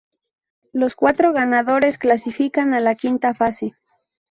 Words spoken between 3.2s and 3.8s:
Fase.